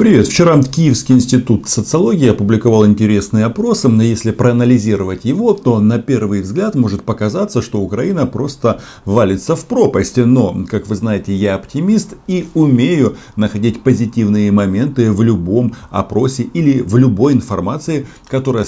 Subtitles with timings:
[0.00, 0.28] Привет!
[0.28, 3.84] Вчера Киевский институт социологии опубликовал интересный опрос.
[3.84, 9.66] Но если проанализировать его, то на первый взгляд может показаться, что Украина просто валится в
[9.66, 10.16] пропасть.
[10.16, 16.80] Но, как вы знаете, я оптимист и умею находить позитивные моменты в любом опросе или
[16.80, 18.64] в любой информации, которая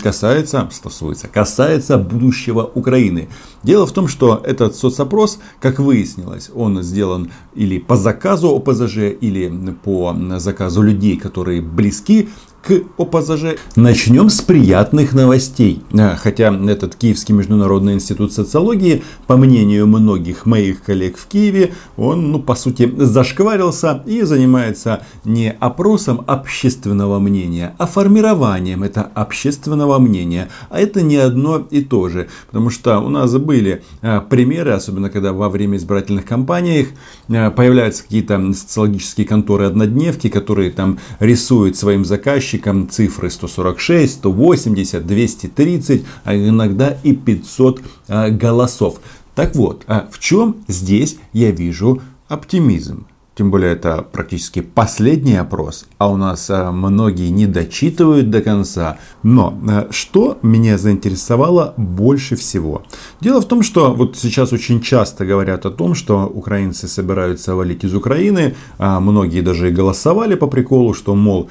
[0.00, 3.28] касается, стосуется, касается будущего Украины.
[3.64, 9.52] Дело в том, что этот соцопрос, как выяснилось, он сделан или по заказу ОПЗЖ, или
[9.82, 12.28] по заказу заказу людей, которые близки
[12.66, 13.58] к ОПЗЖ.
[13.76, 15.82] Начнем с приятных новостей.
[15.96, 22.32] А, хотя этот Киевский международный институт социологии, по мнению многих моих коллег в Киеве, он,
[22.32, 30.48] ну, по сути, зашкварился и занимается не опросом общественного мнения, а формированием этого общественного мнения.
[30.68, 32.28] А это не одно и то же.
[32.48, 36.88] Потому что у нас были а, примеры, особенно когда во время избирательных кампаний
[37.28, 45.06] а, появляются какие-то социологические конторы однодневки, которые там рисуют своим заказчикам заказчикам цифры 146, 180,
[45.06, 49.00] 230, а иногда и 500 а, голосов.
[49.34, 53.06] Так вот, а в чем здесь я вижу оптимизм?
[53.36, 58.96] Тем более это практически последний опрос, а у нас э, многие не дочитывают до конца.
[59.22, 62.84] Но э, что меня заинтересовало больше всего?
[63.20, 67.84] Дело в том, что вот сейчас очень часто говорят о том, что украинцы собираются валить
[67.84, 68.54] из Украины.
[68.78, 71.50] А многие даже и голосовали по приколу, что мол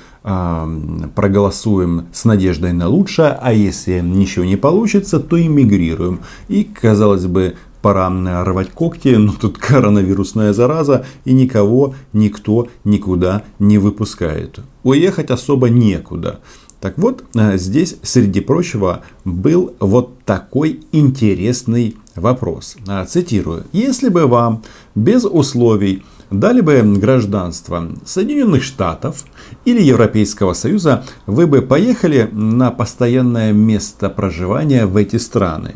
[1.13, 6.21] проголосуем с надеждой на лучшее, а если ничего не получится, то эмигрируем.
[6.47, 7.53] И казалось бы
[7.85, 8.09] пора
[8.43, 14.59] рвать когти, но тут коронавирусная зараза и никого никто никуда не выпускает.
[14.81, 16.39] Уехать особо некуда.
[16.81, 22.75] Так вот, э, здесь, среди прочего, был вот такой интересный вопрос.
[22.87, 23.65] Э, цитирую.
[23.71, 24.63] Если бы вам
[24.95, 29.25] без условий дали бы гражданство Соединенных Штатов
[29.65, 35.75] или Европейского Союза, вы бы поехали на постоянное место проживания в эти страны.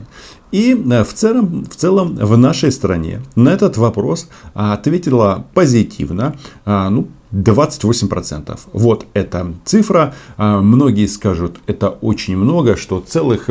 [0.52, 6.89] И э, в целом, в целом в нашей стране на этот вопрос ответила позитивно, а,
[6.89, 8.60] ну, 28%.
[8.73, 10.14] Вот эта цифра.
[10.37, 13.49] А, многие скажут, это очень много, что целых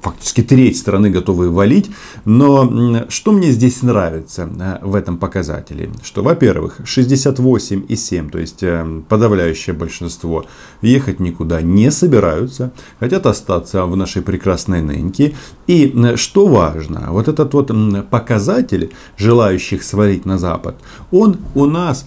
[0.00, 1.90] фактически треть страны готовы валить.
[2.24, 5.90] Но что мне здесь нравится э, в этом показателе?
[6.02, 10.44] Что, во-первых, 68,7, то есть э, подавляющее большинство,
[10.82, 15.34] ехать никуда не собираются, хотят остаться в нашей прекрасной ныньке.
[15.66, 17.70] И э, что важно, вот этот вот
[18.10, 20.76] показатель желающих свалить на Запад,
[21.10, 22.06] он у нас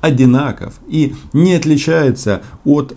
[0.00, 2.96] одинаков и не отличается от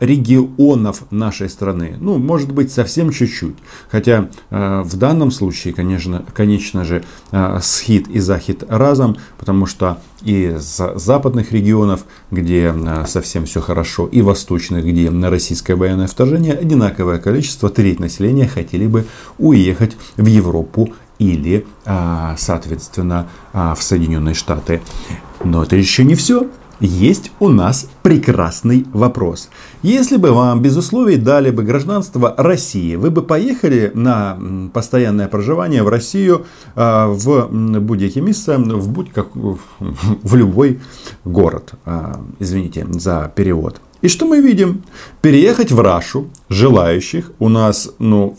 [0.00, 1.96] регионов нашей страны.
[2.00, 3.56] Ну, может быть, совсем чуть-чуть.
[3.90, 9.98] Хотя э, в данном случае, конечно, конечно же, э, схит и захит разом, потому что
[10.22, 16.06] и из западных регионов, где э, совсем все хорошо, и восточных, где на российское военное
[16.06, 19.06] вторжение, одинаковое количество, треть населения хотели бы
[19.38, 24.80] уехать в Европу или, соответственно, в Соединенные Штаты.
[25.44, 26.48] Но это еще не все
[26.80, 29.50] есть у нас прекрасный вопрос.
[29.82, 34.38] Если бы вам без условий дали бы гражданство России, вы бы поехали на
[34.72, 40.80] постоянное проживание в Россию а, в будь-яке место, в будь как в любой
[41.24, 41.74] город.
[41.84, 43.80] А, извините за перевод.
[44.00, 44.82] И что мы видим?
[45.20, 48.38] Переехать в Рашу желающих у нас, ну,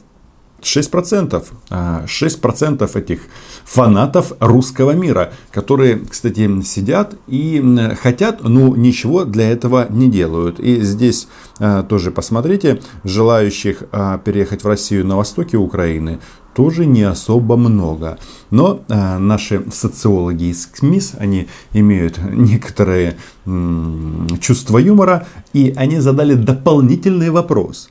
[0.62, 1.44] 6%.
[1.70, 3.20] 6% а, этих
[3.64, 7.62] фанатов русского мира, которые, кстати, сидят и
[8.02, 10.60] хотят, но ничего для этого не делают.
[10.60, 11.28] И здесь
[11.60, 16.20] а, тоже посмотрите, желающих а, переехать в Россию на востоке Украины
[16.54, 18.18] тоже не особо много.
[18.50, 26.34] Но а, наши социологи из КМИС, они имеют некоторые м, чувство юмора, и они задали
[26.36, 27.90] дополнительный вопрос.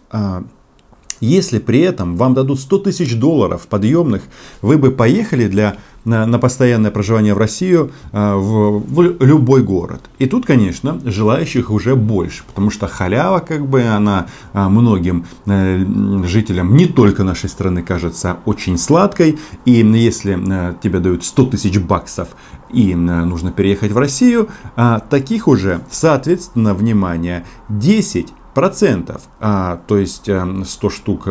[1.20, 4.22] Если при этом вам дадут 100 тысяч долларов подъемных,
[4.62, 10.00] вы бы поехали для, на, на постоянное проживание в Россию э, в, в любой город.
[10.18, 15.84] И тут, конечно, желающих уже больше, потому что халява, как бы, она э, многим э,
[16.24, 19.38] жителям не только нашей страны кажется очень сладкой.
[19.64, 20.32] И если
[20.82, 22.28] тебе дают 100 тысяч баксов
[22.70, 24.48] и нужно переехать в Россию,
[25.10, 31.30] таких уже, соответственно, внимание, 10 процентов, а, то есть 100 э, штук э,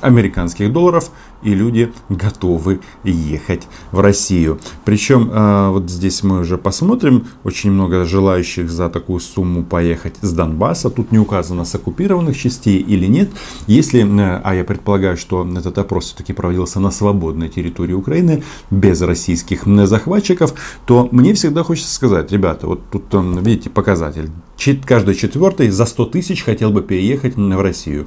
[0.00, 1.10] американских долларов,
[1.42, 4.58] и люди готовы ехать в Россию.
[4.84, 10.32] Причем э, вот здесь мы уже посмотрим, очень много желающих за такую сумму поехать с
[10.32, 10.90] Донбасса.
[10.90, 13.30] Тут не указано с оккупированных частей или нет.
[13.66, 19.64] Если, а я предполагаю, что этот опрос все-таки проводился на свободной территории Украины, без российских
[19.66, 20.54] захватчиков,
[20.86, 24.30] то мне всегда хочется сказать, ребята, вот тут видите показатель
[24.86, 28.06] каждый четвертый за 100 тысяч хотел бы переехать в Россию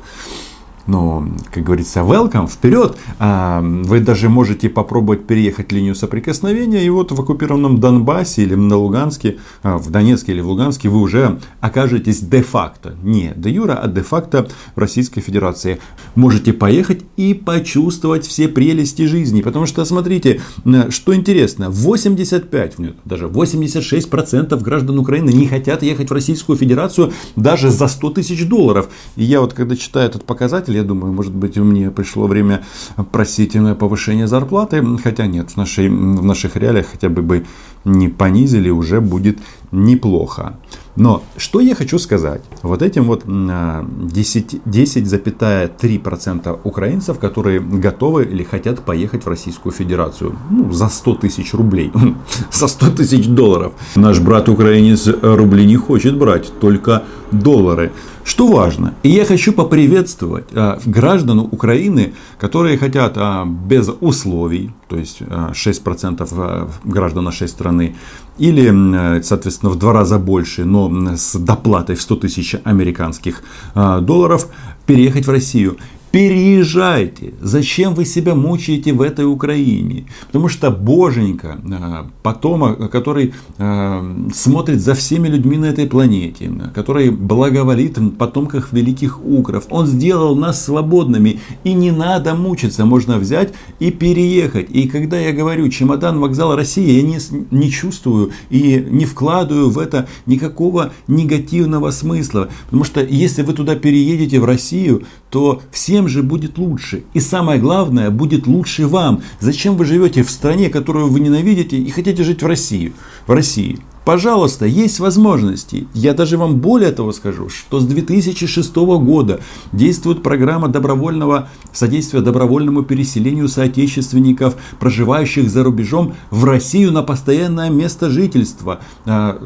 [0.89, 2.97] но, как говорится, welcome, вперед.
[3.19, 8.75] А, вы даже можете попробовать переехать линию соприкосновения, и вот в оккупированном Донбассе или на
[8.75, 13.87] Луганске, а, в Донецке или в Луганске вы уже окажетесь де-факто, не де юра, а
[13.87, 15.79] де-факто в Российской Федерации.
[16.15, 20.41] Можете поехать и почувствовать все прелести жизни, потому что, смотрите,
[20.89, 27.87] что интересно, 85, даже 86% граждан Украины не хотят ехать в Российскую Федерацию даже за
[27.87, 28.89] 100 тысяч долларов.
[29.15, 32.63] И я вот, когда читаю этот показатель, я думаю, может быть, мне пришло время
[33.11, 34.83] просить повышение зарплаты.
[35.03, 37.45] Хотя нет, в, нашей, в наших реалиях хотя бы бы
[37.85, 39.39] не понизили, уже будет
[39.71, 40.57] неплохо.
[40.95, 42.41] Но что я хочу сказать?
[42.61, 50.71] Вот этим вот 10,3% 10, украинцев, которые готовы или хотят поехать в Российскую Федерацию ну,
[50.73, 51.91] за 100 тысяч рублей,
[52.51, 53.71] за 100 тысяч долларов.
[53.95, 57.91] Наш брат украинец рубли не хочет брать, только доллары.
[58.23, 64.97] Что важно, и я хочу поприветствовать а, граждан Украины, которые хотят а, без условий, то
[64.97, 67.95] есть а, 6% а, граждан нашей страны,
[68.37, 73.43] или, соответственно, в два раза больше, но с доплатой в 100 тысяч американских
[73.75, 74.47] а, долларов,
[74.85, 75.77] переехать в Россию.
[76.11, 77.33] Переезжайте.
[77.39, 80.05] Зачем вы себя мучаете в этой Украине?
[80.27, 87.11] Потому что Боженька, э, потомок, который э, смотрит за всеми людьми на этой планете, который
[87.11, 91.41] благоволит потомках великих укров, он сделал нас свободными.
[91.63, 94.71] И не надо мучиться, можно взять и переехать.
[94.71, 97.19] И когда я говорю чемодан вокзал России, я не,
[97.51, 102.49] не чувствую и не вкладываю в это никакого негативного смысла.
[102.65, 105.61] Потому что если вы туда переедете в Россию, то
[105.99, 107.03] всем же будет лучше.
[107.13, 109.21] И самое главное, будет лучше вам.
[109.41, 112.93] Зачем вы живете в стране, которую вы ненавидите и хотите жить в России?
[113.27, 113.79] В России.
[114.05, 115.87] Пожалуйста, есть возможности.
[115.93, 119.41] Я даже вам более того скажу, что с 2006 года
[119.73, 128.09] действует программа добровольного содействия добровольному переселению соотечественников, проживающих за рубежом, в Россию на постоянное место
[128.09, 128.79] жительства.
[129.05, 129.37] А,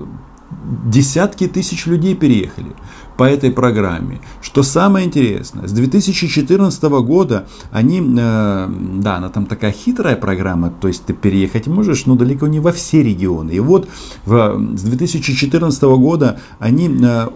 [0.86, 2.74] десятки тысяч людей переехали
[3.18, 4.20] по этой программе.
[4.42, 8.70] Что самое интересное, с 2014 года они, э,
[9.02, 12.72] да, она там такая хитрая программа, то есть ты переехать можешь, но далеко не во
[12.72, 13.52] все регионы.
[13.52, 13.88] И вот
[14.26, 17.28] в, с 2014 года они э,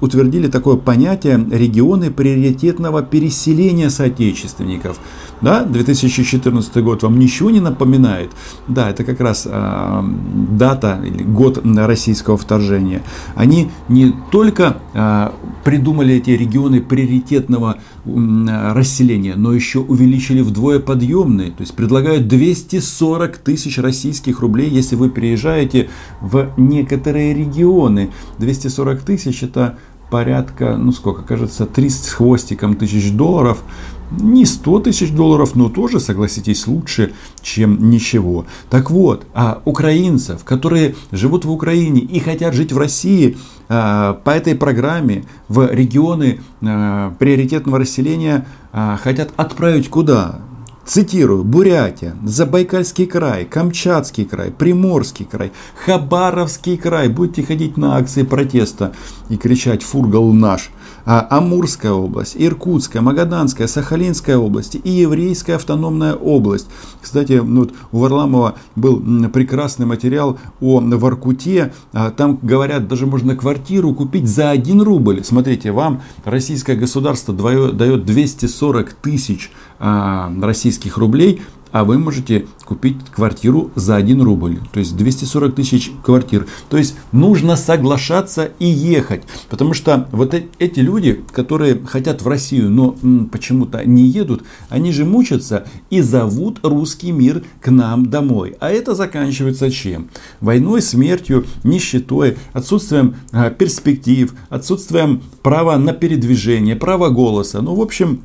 [0.00, 4.98] утвердили такое понятие регионы приоритетного переселения соотечественников.
[5.40, 8.30] Да, 2014 год вам ничего не напоминает?
[8.66, 10.02] Да, это как раз э,
[10.50, 13.02] дата или год российского вторжения.
[13.34, 15.30] Они не только э,
[15.64, 21.50] придумали эти регионы приоритетного э, расселения, но еще увеличили вдвое подъемные.
[21.50, 25.88] То есть предлагают 240 тысяч российских рублей, если вы приезжаете
[26.20, 28.10] в некоторые регионы.
[28.38, 29.78] 240 тысяч это
[30.10, 33.62] порядка, ну сколько, кажется, 30 с хвостиком тысяч долларов
[34.10, 37.12] не 100 тысяч долларов, но тоже, согласитесь, лучше,
[37.42, 38.46] чем ничего.
[38.70, 43.36] Так вот, а украинцев, которые живут в Украине и хотят жить в России,
[43.68, 50.40] а, по этой программе в регионы а, приоритетного расселения а, хотят отправить куда?
[50.86, 55.52] Цитирую, Бурятия, Забайкальский край, Камчатский край, Приморский край,
[55.84, 57.10] Хабаровский край.
[57.10, 58.94] Будете ходить на акции протеста
[59.28, 60.70] и кричать «Фургал наш».
[61.10, 66.66] А Амурская область, Иркутская, Магаданская, Сахалинская области и Еврейская автономная область.
[67.00, 71.72] Кстати, ну, вот у Варламова был прекрасный материал о Воркуте.
[71.94, 75.24] А там говорят, даже можно квартиру купить за 1 рубль.
[75.24, 79.50] Смотрите, вам российское государство дает 240 тысяч
[79.80, 81.40] а, российских рублей
[81.72, 84.58] а вы можете купить квартиру за 1 рубль.
[84.72, 86.46] То есть 240 тысяч квартир.
[86.68, 89.22] То есть нужно соглашаться и ехать.
[89.48, 92.96] Потому что вот э, эти люди, которые хотят в Россию, но
[93.30, 98.56] почему-то не едут, они же мучатся и зовут русский мир к нам домой.
[98.60, 100.08] А это заканчивается чем?
[100.40, 107.60] Войной, смертью, нищетой, отсутствием а, перспектив, отсутствием права на передвижение, права голоса.
[107.62, 108.22] Ну, в общем,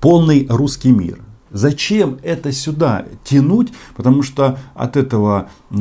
[0.00, 1.20] полный русский мир.
[1.52, 3.72] Зачем это сюда тянуть?
[3.94, 5.74] Потому что от этого э,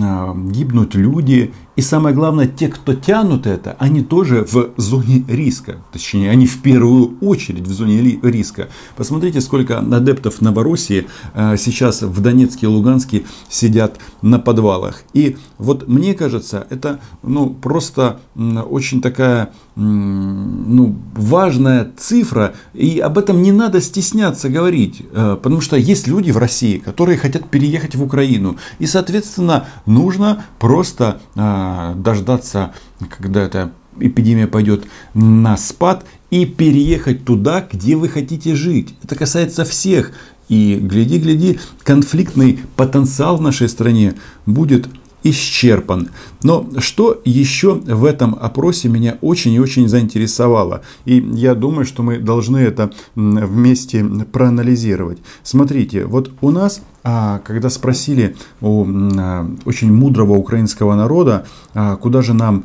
[0.50, 5.78] гибнут люди И самое главное, те, кто тянут это, они тоже в зоне риска.
[5.94, 8.68] Точнее, они в первую очередь в зоне риска.
[8.98, 15.04] Посмотрите, сколько адептов Новороссии э, сейчас в Донецке и Луганске сидят на подвалах.
[15.14, 23.42] И вот мне кажется, это ну, просто очень такая ну, важная цифра, и об этом
[23.42, 28.04] не надо стесняться говорить, э, потому что есть люди в России, которые хотят переехать в
[28.04, 31.61] Украину, и, соответственно, нужно просто э,
[31.96, 32.74] дождаться,
[33.18, 38.96] когда эта эпидемия пойдет на спад, и переехать туда, где вы хотите жить.
[39.04, 40.14] Это касается всех.
[40.48, 44.16] И гляди, гляди, конфликтный потенциал в нашей стране
[44.46, 44.88] будет
[45.24, 46.10] исчерпан.
[46.44, 50.82] Но что еще в этом опросе меня очень и очень заинтересовало?
[51.06, 55.20] И я думаю, что мы должны это вместе проанализировать.
[55.44, 62.22] Смотрите, вот у нас а, когда спросили у а, очень мудрого украинского народа, а, куда
[62.22, 62.64] же нам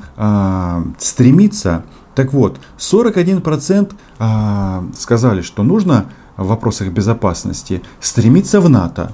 [0.98, 1.84] стремиться,
[2.14, 3.92] так вот, 41%
[4.96, 9.12] сказали, что нужно в вопросах безопасности стремиться в НАТО.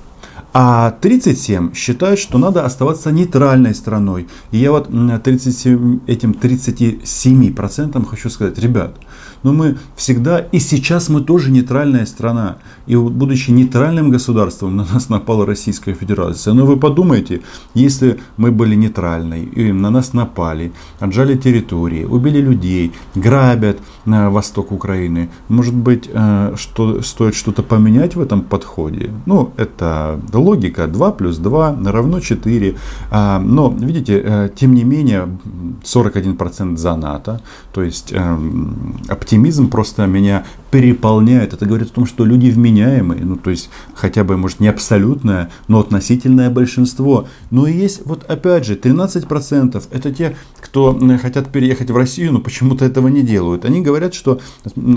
[0.55, 4.29] А 37 считают, что надо оставаться нейтральной страной.
[4.51, 8.97] И я вот 37, этим 37% хочу сказать, ребят,
[9.43, 12.59] но мы всегда, и сейчас мы тоже нейтральная страна.
[12.87, 16.55] И будучи нейтральным государством, на нас напала Российская Федерация.
[16.55, 17.41] Но вы подумайте,
[17.75, 24.73] если мы были нейтральной, и на нас напали, отжали территории, убили людей, грабят на восток
[24.73, 29.11] Украины, может быть, э, что, стоит что-то поменять в этом подходе?
[29.27, 30.87] Ну, это логика.
[30.87, 32.77] 2 плюс 2 равно 4.
[33.11, 35.29] А, но, видите, э, тем не менее,
[35.83, 37.41] 41% за НАТО,
[37.73, 41.53] то есть эм, оптимизм просто меня переполняет.
[41.53, 45.51] Это говорит о том, что люди вменяемые, ну то есть хотя бы, может, не абсолютное,
[45.69, 47.29] но относительное большинство.
[47.51, 52.87] Но есть, вот опять же, 13% это те, кто хотят переехать в Россию, но почему-то
[52.87, 53.67] этого не делают.
[53.67, 54.41] Они говорят, что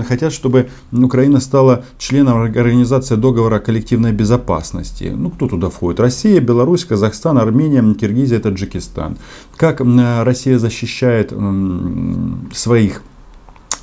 [0.08, 5.12] хотят, чтобы Украина стала членом организации договора о коллективной безопасности.
[5.14, 6.00] Ну, кто туда входит?
[6.00, 9.18] Россия, Беларусь, Казахстан, Армения, Киргизия, Таджикистан.
[9.56, 9.82] Как
[10.24, 11.34] Россия защищает
[12.54, 13.02] своих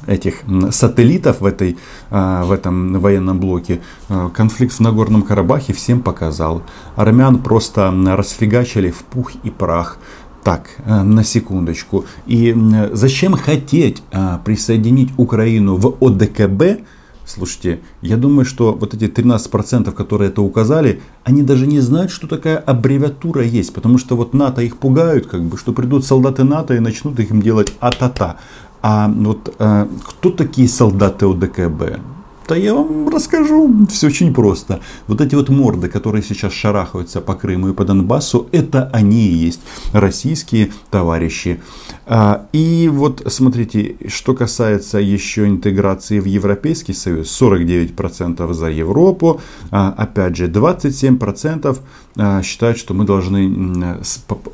[0.07, 1.77] этих сателлитов в, этой,
[2.10, 3.81] а, в этом военном блоке.
[4.10, 6.63] А, конфликт в Нагорном Карабахе всем показал.
[6.95, 9.98] Армян просто расфигачили в пух и прах.
[10.43, 12.03] Так, э, на секундочку.
[12.25, 12.53] И
[12.91, 16.83] зачем хотеть а, присоединить Украину в ОДКБ?
[17.25, 22.27] Слушайте, я думаю, что вот эти 13%, которые это указали, они даже не знают, что
[22.27, 23.74] такая аббревиатура есть.
[23.74, 27.31] Потому что вот НАТО их пугают, как бы, что придут солдаты НАТО и начнут их
[27.31, 28.38] им делать а-та-та.
[28.85, 32.01] А вот а, кто такие солдаты ОДКБ?
[32.47, 34.81] Да я вам расскажу, все очень просто.
[35.07, 39.33] Вот эти вот морды, которые сейчас шарахаются по Крыму и по Донбассу, это они и
[39.33, 39.62] есть
[39.93, 41.62] российские товарищи.
[42.05, 49.39] А, и вот смотрите, что касается еще интеграции в Европейский Союз, 49% за Европу,
[49.71, 51.79] а, опять же 27%
[52.17, 54.01] а, считают, что мы должны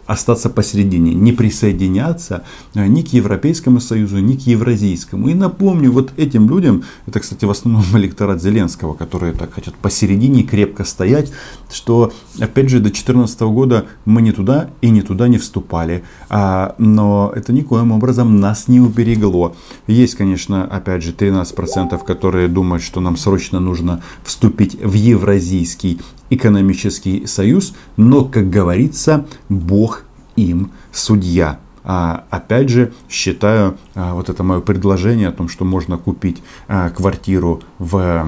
[0.06, 2.44] остаться посередине, не присоединяться
[2.76, 5.30] ни к Европейскому Союзу, ни к Евразийскому.
[5.30, 10.44] И напомню вот этим людям, это, кстати, в основном электорат Зеленского, которые так хотят посередине
[10.44, 11.32] крепко стоять,
[11.72, 16.04] что, опять же, до 2014 года мы ни туда и ни туда не вступали.
[16.30, 19.56] Но это никоим образом нас не уберегло.
[19.88, 27.26] Есть, конечно, опять же, 13%, которые думают, что нам срочно нужно вступить в Евразийский экономический
[27.26, 30.04] союз, но, как говорится, Бог
[30.36, 31.60] им судья.
[31.92, 36.92] А, опять же, считаю а, вот это мое предложение о том, что можно купить а,
[36.92, 38.28] квартиру в,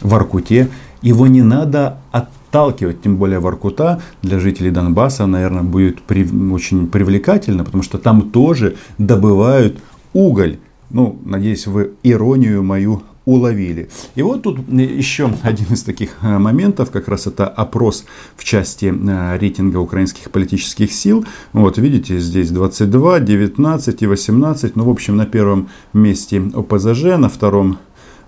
[0.00, 0.70] в Аркуте,
[1.02, 7.64] его не надо отталкивать, тем более Воркута для жителей Донбасса, наверное, будет при, очень привлекательно,
[7.64, 9.78] потому что там тоже добывают
[10.14, 10.56] уголь.
[10.88, 13.90] Ну, надеюсь, вы иронию мою уловили.
[14.14, 18.06] И вот тут еще один из таких э, моментов, как раз это опрос
[18.36, 21.26] в части э, рейтинга украинских политических сил.
[21.52, 24.76] Вот видите, здесь 22, 19 и 18.
[24.76, 27.78] Ну, в общем, на первом месте ОПЗЖ, на втором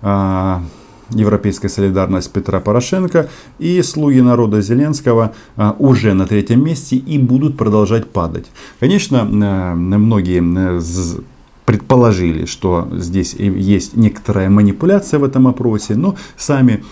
[0.03, 0.63] а,
[1.09, 3.27] Европейская солидарность Петра Порошенко
[3.57, 5.33] и слуги народа Зеленского
[5.79, 8.45] уже на третьем месте и будут продолжать падать.
[8.79, 10.41] Конечно, э, многие
[11.71, 16.83] предположили, что здесь есть некоторая манипуляция в этом опросе, но сами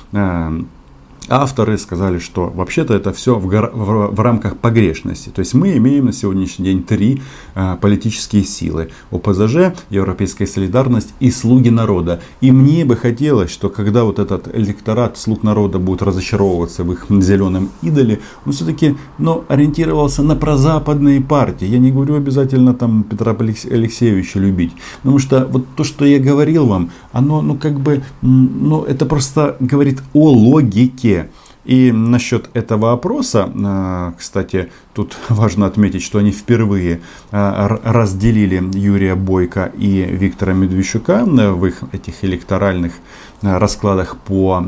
[1.30, 5.30] авторы сказали, что вообще-то это все в, гор- в, в рамках погрешности.
[5.30, 7.22] То есть мы имеем на сегодняшний день три
[7.56, 8.90] э, политические силы.
[9.12, 12.22] ОПЗЖ, Европейская солидарность и слуги народа.
[12.42, 17.06] И мне бы хотелось, что когда вот этот электорат слуг народа будет разочаровываться в их
[17.10, 21.66] зеленом идоле, он все-таки ну, ориентировался на прозападные партии.
[21.66, 24.74] Я не говорю обязательно там Петра Алексеевича любить.
[25.02, 29.58] Потому что вот то, что я говорил вам, оно ну как бы, ну это просто
[29.60, 31.19] говорит о логике.
[31.66, 39.16] И насчет этого опроса, а, кстати, тут важно отметить, что они впервые а, разделили Юрия
[39.16, 42.94] Бойко и Виктора Медведчука в их этих электоральных
[43.42, 44.62] раскладах по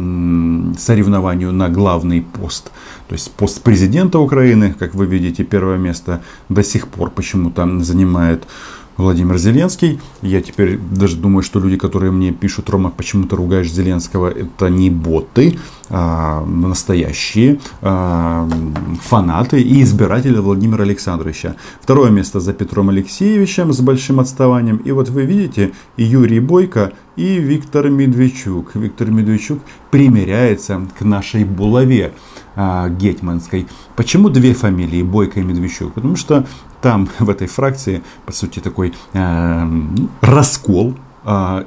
[0.77, 2.71] соревнованию на главный пост.
[3.07, 8.47] То есть пост президента Украины, как вы видите, первое место до сих пор почему-то занимает
[8.97, 9.99] Владимир Зеленский.
[10.21, 14.69] Я теперь даже думаю, что люди, которые мне пишут, Рома, почему ты ругаешь Зеленского, это
[14.69, 15.59] не боты,
[15.91, 18.47] настоящие а,
[19.01, 21.55] фанаты и избиратели Владимира Александровича.
[21.81, 24.77] Второе место за Петром Алексеевичем с большим отставанием.
[24.77, 28.75] И вот вы видите, Юрий Бойко, и Виктор Медведчук.
[28.75, 29.59] Виктор Медведчук
[29.91, 32.13] примеряется к нашей булаве
[32.55, 33.67] а, гетманской.
[33.95, 35.93] Почему две фамилии, Бойко и Медведчук?
[35.93, 36.45] Потому что
[36.81, 39.67] там в этой фракции, по сути, такой э,
[40.21, 41.10] раскол э,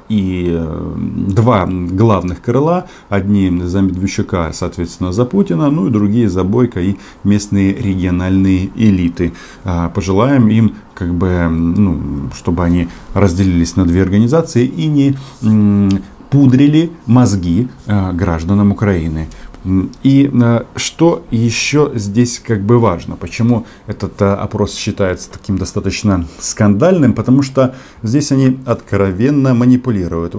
[0.09, 0.93] и э,
[1.29, 2.87] два главных крыла.
[3.09, 9.33] Одни за Медведчука, соответственно, за Путина, ну и другие за Бойко и местные региональные элиты.
[9.63, 15.15] Э, пожелаем им как бы, ну, чтобы они разделились на две организации и не
[16.29, 19.27] пудрили мозги э, гражданам Украины.
[20.02, 26.24] И э, что еще здесь как бы важно, почему этот э, опрос считается таким достаточно
[26.38, 30.36] скандальным, потому что здесь они откровенно манипулируют.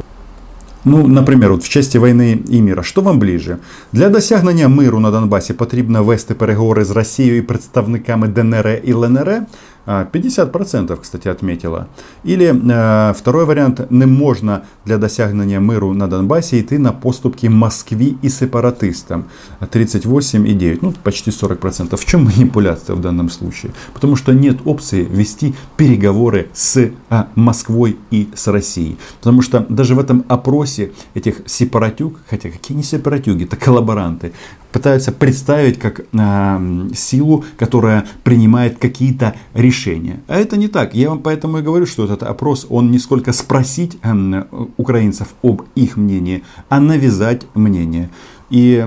[0.85, 3.57] Ну, наприклад, от в часті війни і міра, що вам ближе?
[3.93, 9.41] Для досягнення миру на Донбасі потрібно вести переговори з Росією і представниками ДНР і ЛНР,
[9.86, 11.86] 50%, кстати, отметила.
[12.24, 18.14] Или э, второй вариант, не можно для досягнення миру на Донбассе идти на поступки Москве
[18.22, 19.24] и сепаратистам.
[19.60, 21.96] 38,9, ну почти 40%.
[21.96, 23.72] В чем манипуляция в данном случае?
[23.94, 28.96] Потому что нет опции вести переговоры с а, Москвой и с Россией.
[29.18, 34.32] Потому что даже в этом опросе этих сепаратюк, хотя какие не сепаратюги, это коллаборанты,
[34.76, 40.20] пытаются представить как э, силу, которая принимает какие-то решения.
[40.28, 40.94] А это не так.
[40.94, 44.44] Я вам поэтому и говорю, что этот опрос, он не сколько спросить э,
[44.76, 48.10] украинцев об их мнении, а навязать мнение.
[48.50, 48.84] И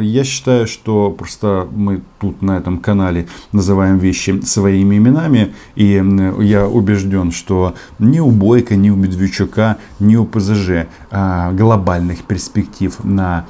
[0.00, 5.52] я считаю, что просто мы тут на этом канале называем вещи своими именами.
[5.74, 6.02] И
[6.40, 12.96] я убежден, что ни у Бойко, ни у Медведчука, ни у ПЗЖ а, глобальных перспектив
[13.02, 13.46] на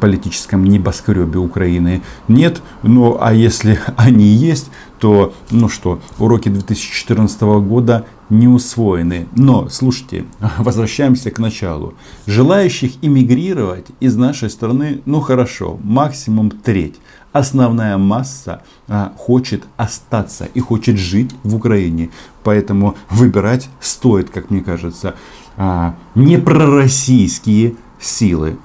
[0.00, 2.62] политическом небоскребе Украины нет.
[2.82, 9.26] Ну а если они есть, то, ну что, уроки 2014 года не усвоены.
[9.34, 10.24] Но, слушайте,
[10.58, 11.94] возвращаемся к началу.
[12.26, 16.96] Желающих иммигрировать из нашей страны, ну хорошо, максимум треть.
[17.32, 22.10] Основная масса а, хочет остаться и хочет жить в Украине.
[22.42, 25.14] Поэтому выбирать стоит, как мне кажется,
[25.58, 28.56] а, не пророссийские силы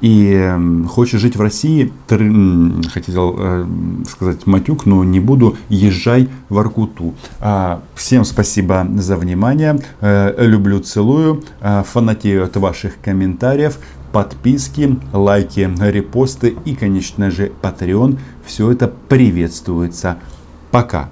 [0.00, 3.66] и эм, хочешь жить в России, хотел э,
[4.08, 7.14] сказать матюк, но не буду, езжай в Аркуту.
[7.40, 13.78] А, всем спасибо за внимание, э, люблю, целую, э, фанатею от ваших комментариев,
[14.12, 18.18] подписки, лайки, репосты и, конечно же, Patreon.
[18.46, 20.18] Все это приветствуется.
[20.70, 21.10] Пока.